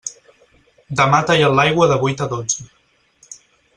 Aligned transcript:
Demà 1.01 1.19
tallen 1.29 1.53
l'aigua 1.59 1.89
de 1.93 1.99
vuit 2.05 2.25
a 2.27 2.29
dotze. 2.33 2.67